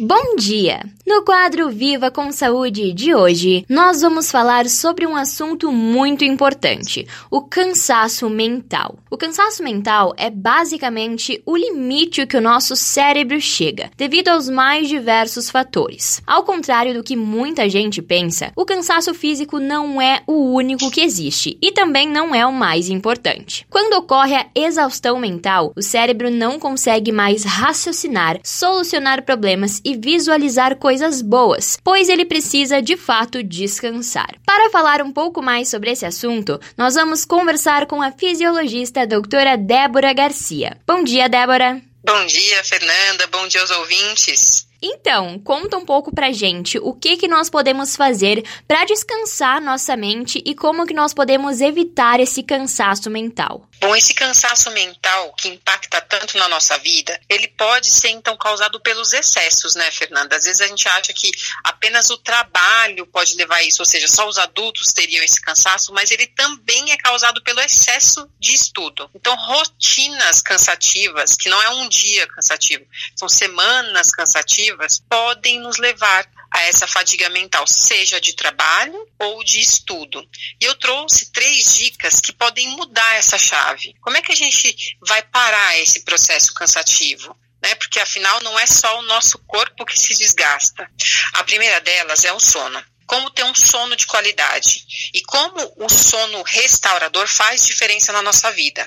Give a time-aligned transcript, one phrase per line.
[0.00, 0.80] Bom dia!
[1.04, 7.04] No quadro Viva com Saúde de hoje, nós vamos falar sobre um assunto muito importante:
[7.28, 8.98] o cansaço mental.
[9.10, 14.86] O cansaço mental é basicamente o limite que o nosso cérebro chega, devido aos mais
[14.86, 16.22] diversos fatores.
[16.26, 21.00] Ao contrário do que muita gente pensa, o cansaço físico não é o único que
[21.00, 23.66] existe e também não é o mais importante.
[23.70, 30.76] Quando ocorre a exaustão mental, o cérebro não consegue mais raciocinar, solucionar problemas e visualizar
[30.76, 34.34] coisas boas, pois ele precisa de fato descansar.
[34.44, 39.56] Para falar um pouco mais sobre esse assunto, nós vamos conversar com a fisiologista doutora
[39.56, 40.78] Débora Garcia.
[40.86, 41.80] Bom dia, Débora!
[42.04, 43.26] Bom dia, Fernanda.
[43.26, 44.67] Bom dia aos ouvintes.
[44.80, 49.96] Então, conta um pouco pra gente o que que nós podemos fazer para descansar nossa
[49.96, 53.68] mente e como que nós podemos evitar esse cansaço mental.
[53.80, 58.80] Bom, esse cansaço mental que impacta tanto na nossa vida, ele pode ser então causado
[58.80, 60.36] pelos excessos, né, Fernanda?
[60.36, 61.30] Às vezes a gente acha que
[61.62, 65.92] apenas o trabalho pode levar a isso, ou seja, só os adultos teriam esse cansaço,
[65.92, 69.08] mas ele também é causado pelo excesso de estudo.
[69.14, 72.84] Então, rotinas cansativas, que não é um dia cansativo,
[73.14, 74.67] são semanas cansativas,
[75.08, 80.26] podem nos levar a essa fadiga mental, seja de trabalho ou de estudo.
[80.60, 83.94] E eu trouxe três dicas que podem mudar essa chave.
[84.00, 87.36] Como é que a gente vai parar esse processo cansativo?
[87.62, 87.74] Né?
[87.74, 90.90] Porque afinal não é só o nosso corpo que se desgasta.
[91.34, 95.88] A primeira delas é o sono como ter um sono de qualidade e como o
[95.88, 98.86] sono restaurador faz diferença na nossa vida.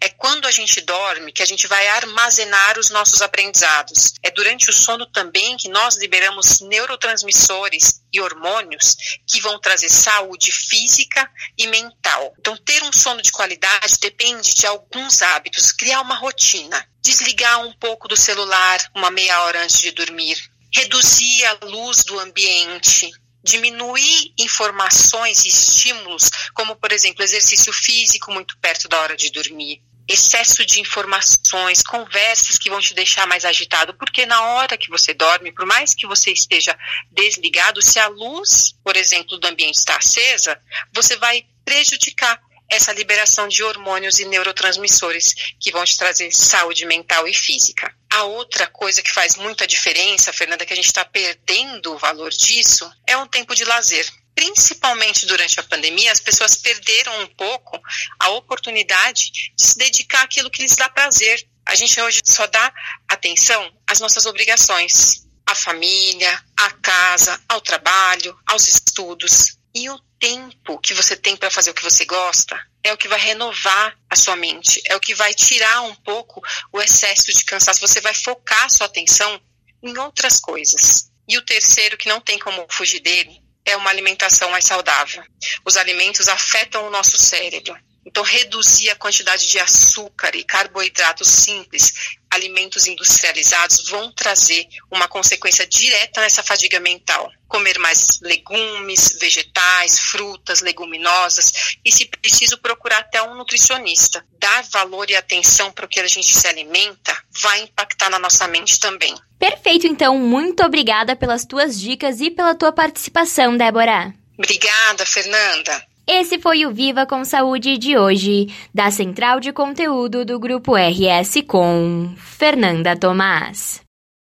[0.00, 4.14] É quando a gente dorme que a gente vai armazenar os nossos aprendizados.
[4.22, 10.50] É durante o sono também que nós liberamos neurotransmissores e hormônios que vão trazer saúde
[10.52, 12.34] física e mental.
[12.38, 17.72] Então, ter um sono de qualidade depende de alguns hábitos, criar uma rotina, desligar um
[17.72, 20.36] pouco do celular uma meia hora antes de dormir,
[20.74, 23.10] reduzir a luz do ambiente,
[23.42, 29.82] diminuir informações e estímulos, como, por exemplo, exercício físico muito perto da hora de dormir,
[30.08, 35.12] excesso de informações, conversas que vão te deixar mais agitado, porque na hora que você
[35.12, 36.76] dorme, por mais que você esteja
[37.12, 40.58] desligado, se a luz, por exemplo, do ambiente está acesa,
[40.94, 42.40] você vai prejudicar
[42.70, 47.94] essa liberação de hormônios e neurotransmissores que vão te trazer saúde mental e física.
[48.12, 52.30] A outra coisa que faz muita diferença, Fernanda, que a gente está perdendo o valor
[52.30, 54.06] disso, é um tempo de lazer.
[54.34, 57.80] Principalmente durante a pandemia, as pessoas perderam um pouco
[58.20, 61.44] a oportunidade de se dedicar àquilo que lhes dá prazer.
[61.66, 62.72] A gente hoje só dá
[63.08, 69.58] atenção às nossas obrigações, à família, à casa, ao trabalho, aos estudos.
[69.74, 73.08] E o tempo que você tem para fazer o que você gosta é o que
[73.08, 76.40] vai renovar a sua mente, é o que vai tirar um pouco
[76.72, 77.80] o excesso de cansaço.
[77.80, 79.40] Você vai focar a sua atenção
[79.82, 81.10] em outras coisas.
[81.28, 85.22] E o terceiro, que não tem como fugir dele, é uma alimentação mais saudável.
[85.64, 87.76] Os alimentos afetam o nosso cérebro.
[88.08, 95.66] Então, reduzir a quantidade de açúcar e carboidratos simples, alimentos industrializados, vão trazer uma consequência
[95.66, 97.30] direta nessa fadiga mental.
[97.46, 104.24] Comer mais legumes, vegetais, frutas, leguminosas e, se preciso, procurar até um nutricionista.
[104.38, 108.48] Dar valor e atenção para o que a gente se alimenta vai impactar na nossa
[108.48, 109.14] mente também.
[109.38, 114.14] Perfeito, então, muito obrigada pelas tuas dicas e pela tua participação, Débora.
[114.38, 115.86] Obrigada, Fernanda.
[116.10, 121.42] Esse foi o Viva com Saúde de hoje, da Central de Conteúdo do Grupo RS
[121.46, 123.86] com Fernanda Tomás.